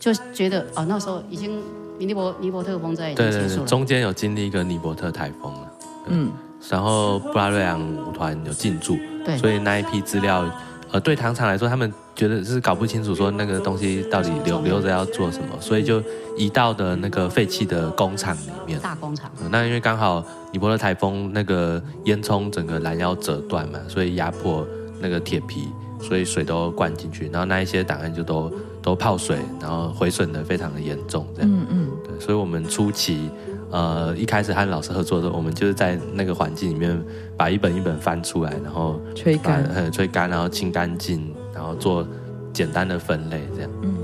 [0.00, 1.60] 就觉得啊，那时候已经
[1.98, 5.72] 尼伯尼伯特风灾已经结束了，对对对，中间有经历一个尼伯特台风了，
[6.06, 6.32] 嗯，
[6.70, 8.96] 然后布拉瑞昂舞团有进驻，
[9.26, 10.42] 对，所以那一批资料。
[10.90, 16.02] 呃，对糖厂来说，他们觉得是搞不清楚说那个东西到底留留着要做什么，所以就
[16.36, 18.78] 移到的那个废弃的工厂里面。
[18.80, 19.30] 大工厂。
[19.40, 24.66] 呃，那因为刚好尼泊特台风那个烟囱整个拦腰折断嘛，所以压迫
[25.00, 25.68] 那个铁皮，
[26.00, 31.50] 所以水都灌进去，然后那一些档案就都都泡水，然后毁损的非常的严重，这样。
[31.50, 31.90] 嗯嗯。
[32.04, 33.30] 对，所以我们初期。
[33.74, 37.02] 呃，一开始和老师合作的时候，我们就是在那个环境里面
[37.38, 42.04] 把一本一本翻出来，然后吹干，呃，吹干，然后清干净，然后做
[42.52, 43.70] 简单的分类，这样。
[43.82, 43.94] 嗯。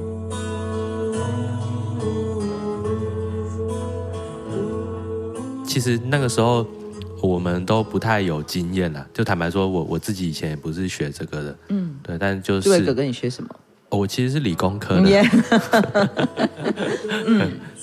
[5.67, 6.65] 其实那个时候
[7.21, 12.69] 我们都不太有经验了，就坦白说，我我自己以前也不是学这个的，嗯，对，但就是。
[12.69, 13.51] 对，哥哥，你学什么？
[13.91, 15.11] 我其实是理工科的。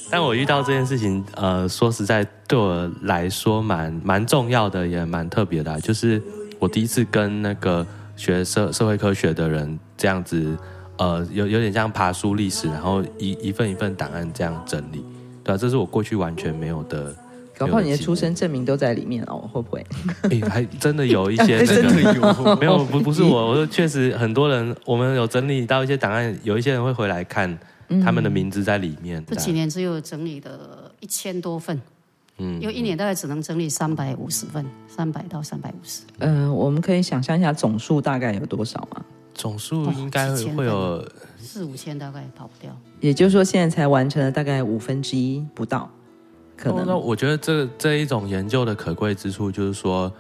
[0.09, 5.77] 但我遇到这件事情，呃，说实在，对我来说蛮蛮重要的，也蛮特别的啊。
[5.79, 6.21] 就是
[6.59, 10.57] 我第一次跟那个学社社会科学的人这样子，
[10.97, 15.03] 呃，有有点像爬书历史，然后一一份一份档案这样整理，
[15.43, 17.15] 对啊，这是我过去完全没有的。
[17.57, 19.85] 搞不好你的出生证明都在里面哦，会不会？
[20.23, 27.57] 哎，还 真的有一些那个， 没有不不是我，我说确实很多人，我们有整理到一些档案，有一些人会回来看，
[28.03, 29.23] 他们的名字在里面。
[29.25, 31.79] 这几年只有整理的一千多份。
[32.37, 36.01] 嗯，因为一年大概只能整理三百五十份，三百到三百五十。
[36.19, 39.03] 嗯，我们可以想象一下总数大概有多少吗？
[39.33, 41.05] 总数应该会有
[41.37, 42.75] 四五千，大概跑不掉。
[42.99, 45.89] 也就是说，现在才完成了大概五分之一不到，
[46.55, 46.85] 可能。
[46.85, 50.11] 那我觉得这这一种研究的可贵之处就是说，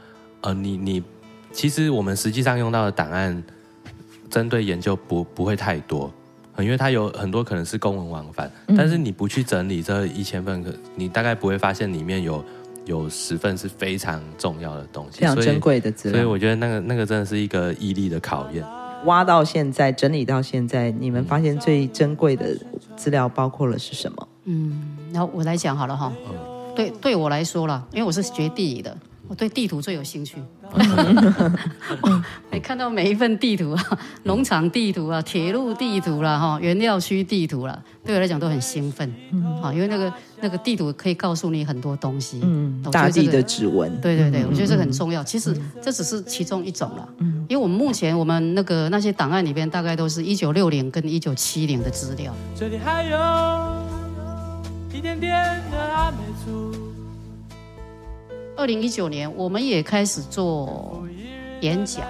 [0.41, 1.03] 呃，你你
[1.51, 3.41] 其实我们实际上用到的档案，
[4.29, 6.13] 针对研究不不会太多。
[6.59, 12.43] 因为它有很多可能是公文往返，嗯、但是你不去整理这一千份，可你大概不会发现里面有
[12.85, 16.17] 有十份是非常重要的东西，非常珍贵的资料。
[16.17, 18.63] 所以我觉得那个那个真的是一个毅力的考验。
[19.05, 22.57] 挖到现在，整理到现在，你们发现最珍贵的
[22.95, 24.27] 资料包括了是什么？
[24.45, 26.11] 嗯，然后我来讲好了哈。
[26.27, 28.97] 嗯、对，对我来说啦，因为我是学地理的。
[29.27, 30.37] 我对地图最有兴趣，
[32.51, 39.09] 你看到每一份地图啊，农场地图啊，铁路地图啦，哈，原料区地图啦，对我来讲都很兴奋，
[39.61, 45.23] 啊，因为那个那个地图可以告诉你很多东西，嗯，大地的指纹，对对对，我觉得这很重要。
[45.23, 47.09] 其实这只是其中一种了，
[47.49, 52.31] 因为我们目前我们那个那些档案里边，大概都是一九六零跟一九七零的资料。
[52.55, 53.17] 这里还有
[54.93, 55.33] 一点点
[55.71, 56.84] 的阿美族。
[58.57, 61.03] 二零一九年，我们也开始做
[61.61, 62.05] 演讲，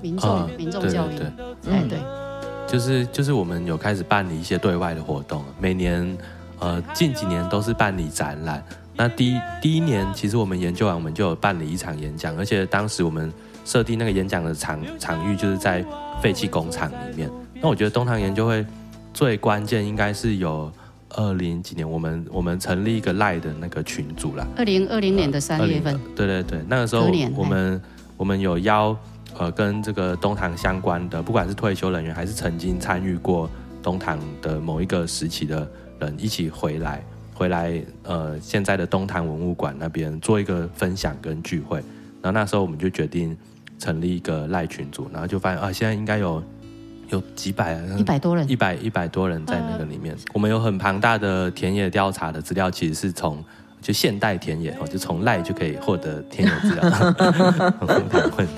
[0.00, 1.98] 民众、哦、民众教育，对对对，哎对，
[2.66, 6.16] 就是就是我们有开始办理一些对外的活动，每年
[6.58, 8.64] 呃近几年都是办理展览。
[8.94, 13.32] 那第一第一年，其实我们研究完，我们就有办理一场演讲，而且当时我们
[13.64, 15.84] 设定那个演讲的场场域就是在
[16.22, 17.30] 废弃工厂里面。
[17.60, 18.64] 那我觉得东堂研究会
[19.12, 20.72] 最关键应该是有。
[21.16, 24.46] 二零几年，我们我们成立一个赖的那个群组了。
[24.56, 27.82] 二零二零年的三月份，对对对，那个时候我们
[28.16, 28.96] 我们有邀
[29.38, 33.48] 呃跟这个东堂相关的，不管是退休人员还是曾经参与过
[33.82, 41.78] 东堂的某一个时期的人，一起回来回来呃现在的东堂文物馆那边做一个分享跟聚会。
[42.22, 43.36] 然后那时候我们就决定
[43.78, 46.42] 成立一个赖群组，然后就发现啊，现在应该有。
[47.12, 50.16] 有几百，一百多人，一百一百多人在那个里面。
[50.32, 53.44] 我们有很庞大的田野调查的资料，其实是从
[53.80, 56.82] 就现代田野哦，就从赖就可以获得田野资料。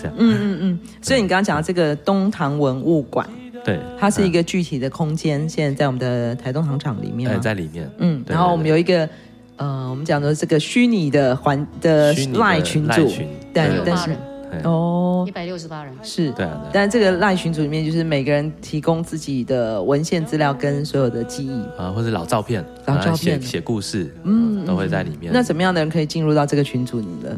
[0.00, 0.78] 这样，嗯嗯嗯。
[1.02, 3.28] 所以你刚刚讲到这个东唐文物馆，
[3.64, 7.90] 对，它是一个具体的空间，现在在我们的台东糖厂里面，在里面。
[7.98, 9.08] 嗯，然后我们有一个
[9.56, 13.10] 呃，我们讲的这个虚拟的环的赖群组，
[13.52, 14.16] 但但是。
[14.62, 15.92] 哦，一百六十八人。
[16.02, 21.62] 是，对啊，但这个赖群组里面，就是每个人提供自己的文献资料跟所有的记忆。
[21.76, 23.40] 啊，或者老照片、老照片。
[23.42, 25.32] 写故事，嗯，都会在里面。
[25.32, 27.36] 那怎么样的人可以进入到这个群组里呢？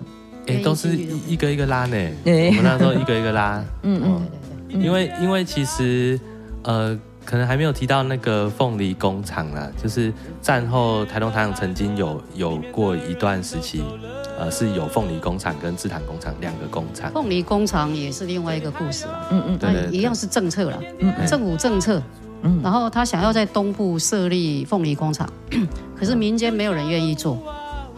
[0.48, 1.96] 哎，都是一个一个拉呢。
[2.24, 6.18] 我们那时候一个一个拉， 嗯嗯，因为因为其实
[6.62, 13.82] 呃，可能还没有提到那个凤梨工厂啦，就是战后台东糖厂曾经有有过一段时期。
[14.38, 17.10] 呃，是有凤梨工厂跟制糖工厂两个工厂。
[17.12, 22.02] 凤梨工厂也是另外一个故事了，嗯嗯，对，一样是政策了，嗯，政府政策，
[22.42, 25.28] 嗯，然后他想要在东部设立凤梨工厂，
[25.98, 27.38] 可是民间没有人愿意做，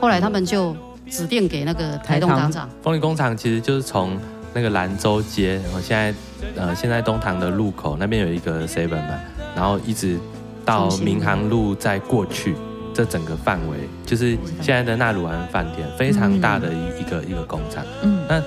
[0.00, 0.76] 后来他们就
[1.10, 2.68] 指定给那个台东糖厂。
[2.82, 4.16] 凤梨工厂其实就是从
[4.54, 6.14] 那个兰州街，然后现在
[6.56, 9.18] 呃现在东塘的路口那边有一个 seven 嘛，
[9.56, 10.18] 然后一直
[10.64, 12.54] 到民航路再过去。
[12.98, 17.86] 这整个范围就是现在的纳鲁安饭店，非常大的一一个一个工厂。
[18.02, 18.42] 嗯，那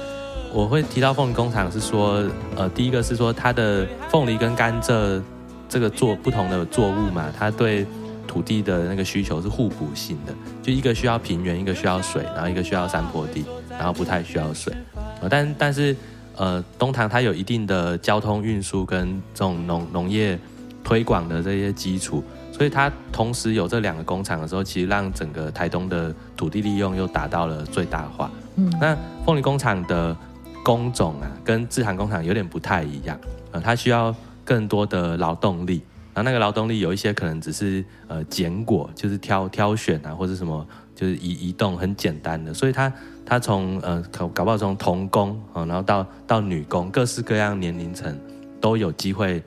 [0.52, 2.22] 我会提到凤梨工厂是说，
[2.58, 5.22] 呃，第一个是说它的凤梨跟甘蔗
[5.70, 7.88] 这个作不同的作物嘛，它对
[8.28, 14.74] 土地的那个需求是互补性的，就一个需要平原，一个需要水，然后一个需要山坡地，然后不太需要水。
[15.22, 15.96] 呃、但但是
[16.36, 20.38] 呃，东塘它有一定的交通运输跟这种农农业
[20.84, 22.22] 推广的这些基础。
[22.62, 28.30] 所以它同时有这两个工厂的时候，其实让整个台东的土地利用又达到了最大化。
[28.56, 28.96] 嗯，那
[29.26, 30.16] 凤梨工厂的
[30.64, 33.20] 工种啊，跟制糖工厂有点不太一样
[33.52, 35.82] 啊，它需要更多的劳动力。
[36.14, 42.54] 然后那个劳动力有一些可能只是呃捡果，就是挑挑选啊，或者什么就是移移动很简单的。
[42.54, 42.94] 所以它
[43.26, 48.16] 它从呃搞搞不好从童工啊，然后到到女工，各式各样年龄层
[48.60, 49.44] 都有机会。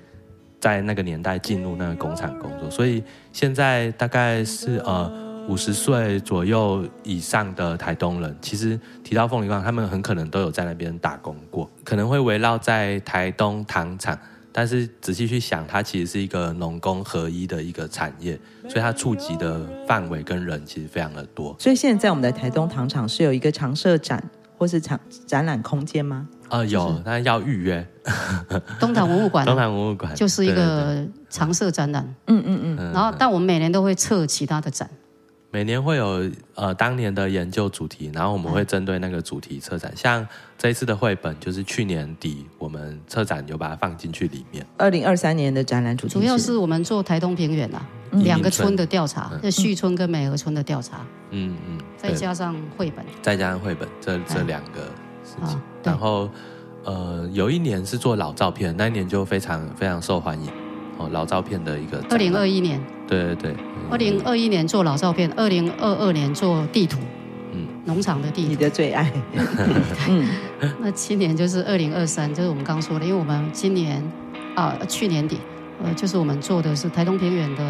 [0.65, 5.13] 在那个年代进入那个工厂工作，所以现在大概是呃
[5.47, 14.19] 五十岁左右以上的台东人，其实提到凤梨矿，他们很可能都有在那边打工过，可能会围绕在台东糖厂。
[14.53, 21.55] 但是仔细去想，它其实是一个农工合一的一个产业，所以它触及的范围跟人其实非常的多。
[21.59, 24.25] 所以现在在我们的台东糖厂是有一个常设展
[24.57, 26.27] 或是场展览空间吗？
[26.49, 27.87] 呃，有，但是要预约。
[28.79, 32.15] 东糖文物馆，东糖文物馆就是一个常设展览。
[32.27, 32.93] 嗯嗯嗯。
[32.93, 34.89] 然后，但我们每年都会测其他的展。
[35.51, 39.93] 每年会有呃当年的研究主题，然后我们会针对那个主题策展。
[39.97, 40.27] 像
[40.59, 44.67] 这一次的绘本，就是去年底我们策展有把它放进去里面。
[44.77, 51.07] 二零二三年的展览主题主要是我们做台东平原啊，两个村的调查，就旭村跟美和村的调查。
[51.31, 51.79] 嗯嗯。
[51.97, 53.05] 再加上绘本。
[53.23, 54.91] 再加上绘本，这这两个
[55.25, 55.61] 事情。
[55.83, 56.29] 然后
[56.85, 60.49] 呃有一年是做老照片，那一年就非常非常受欢迎
[60.99, 62.03] 哦，老照片的一个。
[62.11, 62.81] 二零二一年。
[63.07, 63.57] 对对对。
[63.91, 66.99] 二零二一年做老照片，二零二二年做地图，
[67.53, 69.13] 嗯，农场的地图，你的最爱。
[70.09, 70.27] 嗯，
[70.81, 74.03] 那今年就是二零二三，就是我们刚说的，因为我们今年
[74.55, 75.39] 啊，去年底，
[75.83, 77.63] 呃，就是我们做的是台东平原的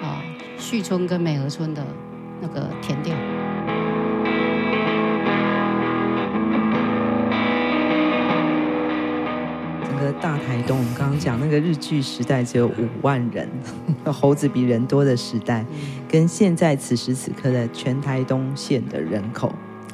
[0.00, 0.22] 啊，
[0.56, 1.84] 旭村跟美和村的
[2.40, 3.14] 那个田调。
[10.22, 13.48] 大台东，我们刚刚讲那个日据时代只有五万人，
[14.06, 15.66] 猴子比人多的时代，
[16.08, 19.52] 跟现在此时此刻的全台东县的人口。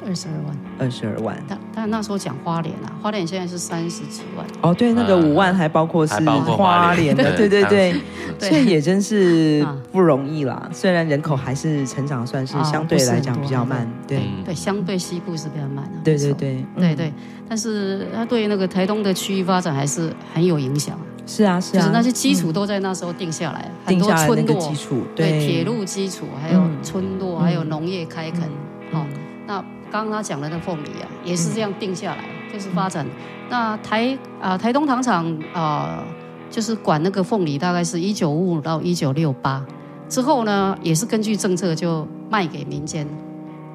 [0.09, 1.37] 二十二万，二十二万。
[1.47, 4.45] 但但那时候讲花莲啊，花莲现在是三十几万。
[4.61, 7.15] 哦，对，那个五万还包括是花莲。
[7.15, 7.95] 的，对对对，
[8.39, 10.67] 所以也真是不容易啦。
[10.73, 14.21] 虽然人口还是成长算是相对来讲比较慢，对。
[14.43, 15.99] 对，相对西部是比较慢的。
[16.03, 17.13] 对对对对对，
[17.47, 20.97] 但是它对那个台东的区域发展还是很有影响。
[21.27, 25.45] 是啊是啊，就是那些基础都在那时候定下来，很多村落基础，对。
[25.45, 28.49] 铁路基础，还有村落，还有农业开垦，
[28.91, 29.05] 哦，
[29.49, 29.65] 那。
[29.91, 33.03] 刚刚他讲的那凤梨啊，也是这样定下来，嗯、就是发展。
[33.49, 36.03] 那台啊、呃、台东糖厂啊、呃，
[36.51, 39.65] 就是管那个凤梨，大概是一九五五到一九六八
[40.07, 43.07] 之后呢，也是根据政策就卖给民间。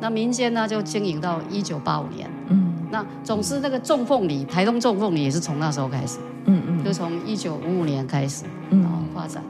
[0.01, 2.31] 那民间呢就经营到一九八五年。
[2.47, 2.73] 嗯。
[2.93, 6.21] 那总之那个种凤梨，台东种凤梨也是从那时候开始。
[6.45, 6.85] 嗯嗯。
[6.85, 9.43] 就从一九五五年开始，然后发展。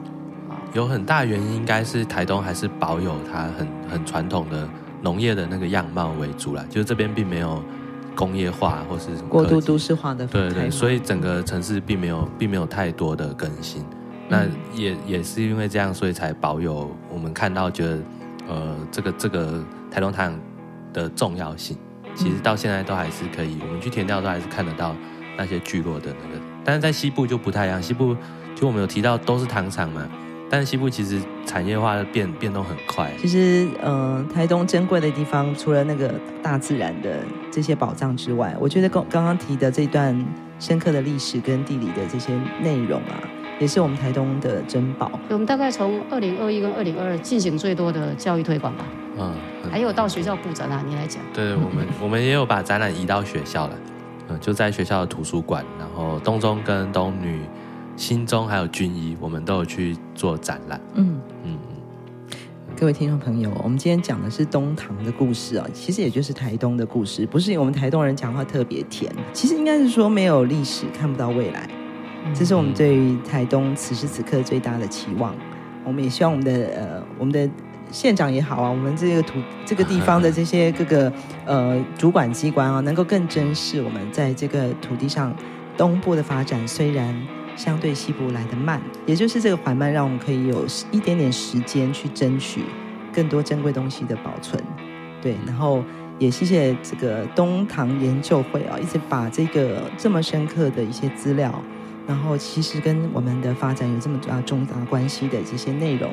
[0.72, 4.66] 有很大原因，应该是台东还是保有它很很传统的。
[5.04, 7.62] 农业的那个样貌为主啦，就是这边并没有
[8.16, 13.82] 工业化或是过度都市化的，对对，所以整个城市并没有并没有太多的更新。
[13.82, 13.86] 嗯、
[14.30, 17.98] 那也也是因为这样，所以才保有我们看到觉得
[18.48, 20.34] 呃这个这个台东糖
[20.92, 21.76] 的重要性。
[22.14, 24.96] 其实到现在都还是可以，我们去填掉都还是看得到
[25.36, 27.82] 那些聚落的那个，但是在西部就不太一样。
[27.82, 28.16] 西部
[28.54, 30.08] 就我们有提到都是糖厂嘛。
[30.50, 33.10] 但是西部其实产业化的变变动很快。
[33.20, 37.18] 其实，呃，台东珍贵的地方，除了那个大自然的
[37.50, 40.14] 这些宝藏之外，我觉得刚刚刚提的这段
[40.60, 43.18] 深刻的历史跟地理的这些内容啊，
[43.58, 45.10] 也是我们台东的珍宝。
[45.30, 48.84] 我们大概从二零二一跟二零二二进行最多的教育推广吧。
[49.18, 49.32] 嗯，
[49.70, 51.22] 还有到学校布展啊，你来讲。
[51.32, 53.78] 对，我们 我们也有把展览移到学校了，
[54.28, 57.40] 嗯，就在学校的图书馆，然后东中跟东女。
[57.96, 60.80] 新中还有军医，我们都有去做展览。
[60.94, 62.36] 嗯嗯嗯，
[62.76, 71.68] 各位听众朋友，我们今天讲的是东唐的故事啊，其实也就是台东的故事，不是我们台东人讲话特别甜，其实应该是说没有历史看不到未来，
[72.34, 75.32] 这是我们对于台东此时此刻最大的期望。
[75.84, 77.48] 我们也希望我们的呃我们的
[77.92, 81.12] 县长也好啊，我们这个土这个地方的这些各个
[81.44, 85.32] 呃主管机关啊，能够更珍视我们在这个土地上
[85.76, 87.14] 东部的发展，虽然。
[87.56, 92.62] 相对西部来的慢，也就是这个缓慢，让我们可以有一点点时间去争取
[93.12, 94.62] 更多珍贵东西的保存。
[95.22, 95.82] 对，然后
[96.18, 101.62] 也谢谢这个东糖研究会啊，一直把这个这么深刻的一些资料，
[102.06, 106.12] 然后其实跟我们的发展有这么大重大关系的这些内容，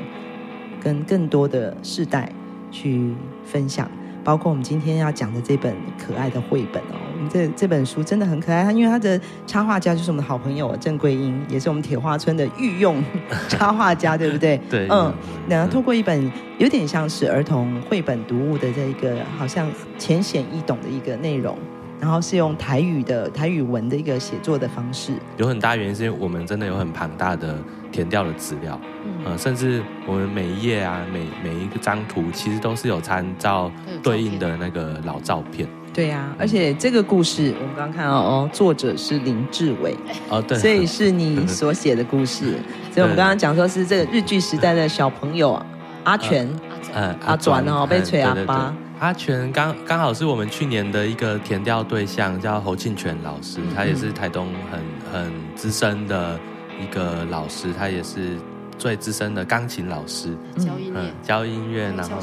[0.82, 2.32] 跟更多的世代
[2.72, 3.90] 去分享。
[4.24, 8.64] 包括我们今天要讲的这本可爱的绘本哦，这这本书真的很可爱。
[8.64, 13.04] 它因为它的插画家就是我们的好朋友郑桂英，也是我们铁花村的御用
[13.50, 14.60] 插画家，对不对？
[14.70, 14.88] 对。
[14.90, 15.14] 嗯，
[15.48, 21.58] 然后透过一本有点像是儿童绘本读物的这一个，好像浅显易懂的一个内容，
[22.00, 25.14] 然后是用台语的台语文的一个写作的方式。
[25.38, 27.58] 有很大原因是因为我们真的有很庞大的
[27.92, 28.80] 填掉的资料。
[29.24, 33.72] 呃，甚至我们每一页啊，每每一个张图，其实都是有参照
[34.02, 35.68] 对应的那个老照片。
[35.94, 39.96] 对呀、啊，而且这个故事我们刚刚看到哦，作者是林志伟。
[40.30, 42.58] 哦，对，所以是你所写的故事。
[42.94, 45.62] 所以我们刚刚讲说是这个日剧时代的小朋友
[46.04, 46.50] 阿全，
[46.94, 48.74] 嗯，阿转哦，被锤阿巴。
[49.00, 54.80] 阿全刚刚好是我们去年的一个填调对象，叫侯庆全老师，嗯、他也是台东很
[55.12, 56.40] 很资深的
[56.80, 58.38] 一个老师，他也是
[58.82, 62.18] 最资深的钢琴老师，教音乐，嗯、教音乐，然后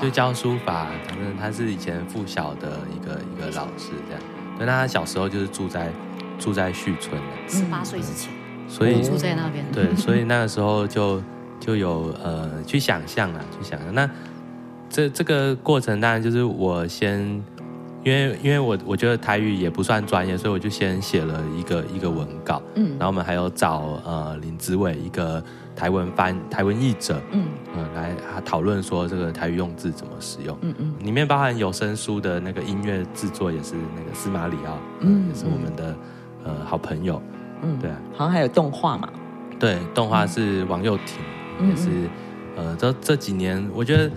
[0.00, 4.22] 就教书法，反正他是以前附小的一个一个老师这样。
[4.58, 5.92] 那他小时候就是住在
[6.38, 8.32] 住在旭村的，十八岁之前，
[8.66, 9.62] 所以住在那边。
[9.74, 11.22] 对，所以那个时候就
[11.60, 14.08] 就有呃去想象啊，去想象那。
[14.90, 17.42] 这这个过程当然就是我先，
[18.04, 25.42] 因为因为我我觉得台语也不算专业，所以我就先写了一个一个文稿，嗯，然后我们还有找呃林子伟一个
[25.74, 27.46] 台文翻台文译者，嗯。
[27.76, 35.96] 嗯、呃，来讨论说这个台语用字怎么使用，嗯嗯，里面包含有声书的那个音乐制作也是那个司马里奥，嗯，也是我们的
[36.44, 37.20] 呃好朋友，
[37.62, 39.08] 嗯，对啊，好像还有动画嘛，
[39.58, 41.18] 对，动画是王幼婷，
[41.58, 41.88] 嗯、也是
[42.54, 44.10] 呃这这几年我觉得。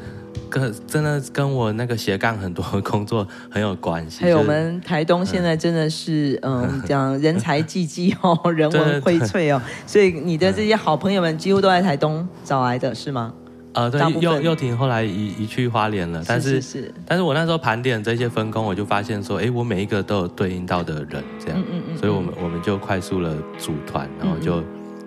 [0.49, 4.21] 跟真的跟我那个斜杠很多工作很有关系。
[4.21, 13.33] 还有我们台东现在真的是嗯，讲人才济济哦， 人文荟萃哦，所以你的这些好朋友们几乎都在台东找来的是吗？
[13.73, 24.63] 呃，对，又又婷后来移移去花莲了，但是是，但是我那时候盘点这些分工，我就发现说，哎，我每一个都有对应到的人，这样，嗯嗯嗯，所以我们我们就快速了组团，然后就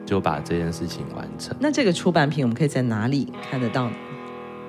[0.06, 1.56] 就把这件事情完成。
[1.58, 3.90] 那这个出版品我们可以在哪里看得到？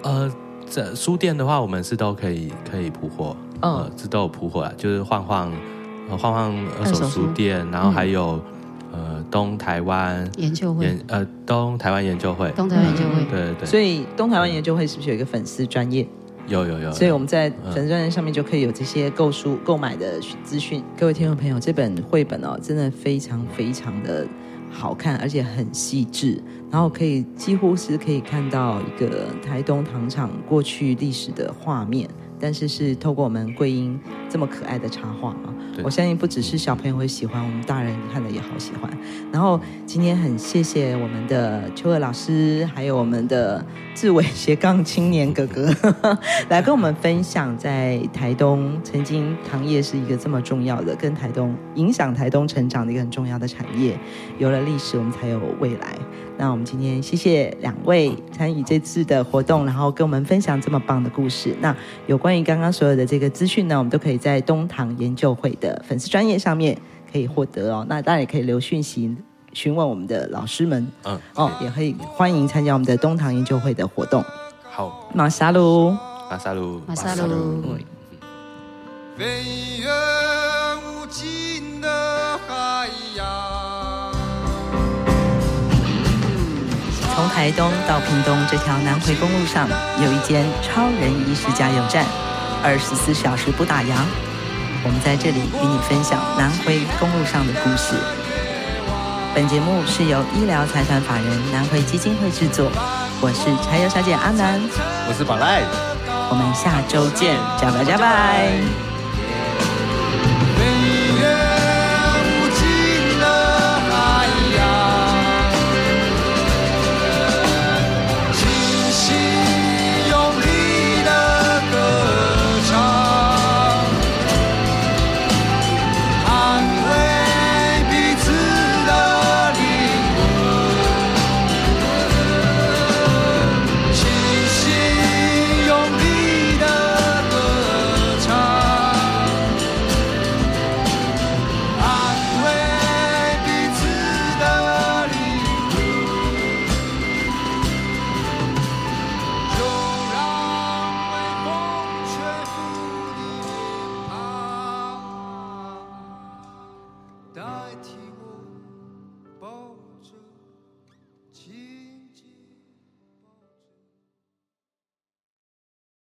[0.01, 0.31] 呃。
[0.71, 5.51] 这书店的话，我们是都可以可以铺货，嗯、呃，是都有铺货啊，就是晃晃，
[6.17, 8.41] 晃晃二手书店，然后还有、
[8.93, 13.65] 嗯、呃东台湾研究会，呃东台湾研究会，东台湾研究会，嗯、对对对。
[13.65, 16.07] 所以东台湾研究会是不是有一个粉丝专业？
[16.47, 16.91] 有有有。
[16.93, 20.81] 所以我们在粉丝专业上面就可以有这些购书购买的资讯。
[20.97, 24.25] 各位听众朋友，这本绘本哦，真的非常非常的。
[24.71, 26.41] 好看，而且很细致，
[26.71, 32.09] 然后可以几乎是可以看到一个台东糖厂过去历史的画面，
[32.41, 35.53] 但是是透过我们桂英这么可爱的插画啊。
[35.83, 38.91] 我相信不只是小朋友会喜欢，我们大人看了也好喜欢。
[39.31, 43.65] 然后今天很谢谢我们的秋儿老师，还有我们的
[43.95, 45.73] 志伟斜杠青年哥哥，
[46.49, 53.97] 来跟我们分享在台东曾经糖业是一个这么重要的，跟台东影响台东成长的一个很重要的产业。
[54.37, 55.97] 有了历史，我们才有未来。
[56.41, 61.55] 那我们今天谢谢两位参与这次的活动，然后跟我们分享这么棒的故事。
[61.59, 61.75] 那
[62.07, 66.75] 有关于刚刚所有的这个资讯呢，我们都可以在东堂研究会的粉丝专页上面
[67.11, 67.85] 可以获得哦。
[67.87, 69.15] 那当然也可以留讯息
[69.53, 74.25] 询问我们的老师们，嗯，哦，也可以欢迎参加我们的东堂研究会的活动。
[74.63, 75.95] 好，马萨鲁，
[76.27, 77.75] 马萨鲁，马萨鲁。
[87.21, 89.69] 从台东到屏东这条南回公路上，
[90.03, 92.03] 有一间超人医师加油站，
[92.63, 93.93] 二十四小时不打烊。
[94.83, 97.93] 我们在这里与你分享南回公路上的故事。
[99.35, 102.71] 本节目是由医疗财团法人南回基金会制作，
[103.21, 104.59] 我是柴油小姐阿南，
[105.07, 105.61] 我是宝赖，
[106.31, 108.90] 我们下周见，加拜加拜。